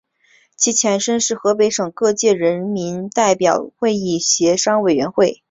[0.57, 5.39] 其前身是河北省各界人民代表会议协商委员会。